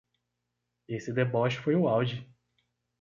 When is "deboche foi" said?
1.13-1.75